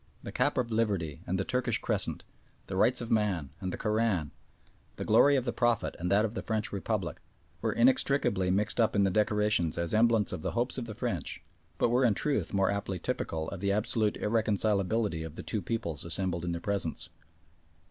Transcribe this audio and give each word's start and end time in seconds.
The 0.23 0.31
Cap 0.31 0.57
of 0.57 0.71
Liberty 0.71 1.21
and 1.27 1.37
the 1.39 1.43
Turkish 1.45 1.77
Crescent, 1.79 2.23
the 2.65 2.75
"Rights 2.75 3.01
of 3.01 3.11
Man" 3.11 3.51
and 3.61 3.71
the 3.71 3.77
Koran, 3.77 4.31
the 4.95 5.05
glory 5.05 5.35
of 5.35 5.45
the 5.45 5.53
Prophet 5.53 5.95
and 5.99 6.09
that 6.09 6.25
of 6.25 6.33
the 6.33 6.41
French 6.41 6.71
Republic, 6.73 7.17
were 7.61 7.71
inextricably 7.71 8.49
mixed 8.49 8.79
up 8.79 8.95
in 8.95 9.03
the 9.03 9.11
decorations 9.11 9.77
as 9.77 9.93
emblems 9.93 10.33
of 10.33 10.41
the 10.41 10.53
hopes 10.53 10.79
of 10.79 10.85
the 10.85 10.95
French, 10.95 11.43
but 11.77 11.89
were 11.89 12.03
in 12.03 12.15
truth 12.15 12.51
more 12.51 12.71
aptly 12.71 12.97
typical 12.97 13.47
of 13.49 13.59
the 13.59 13.71
absolute 13.71 14.17
irreconcilability 14.17 15.21
of 15.21 15.35
the 15.35 15.43
two 15.43 15.61
peoples 15.61 16.03
assembled 16.03 16.43
in 16.43 16.51
their 16.51 16.61
presence. 16.61 17.09